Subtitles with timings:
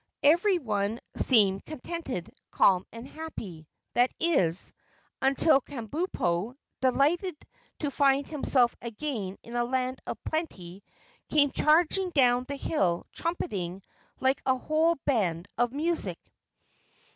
[0.23, 4.73] Everyone seemed contented, calm and happy; that is,
[5.21, 7.35] until Kabumpo, delighted
[7.81, 10.81] to find himself again in a land of plenty,
[11.29, 13.83] came charging down the hill trumpeting
[14.19, 16.17] like a whole band of music.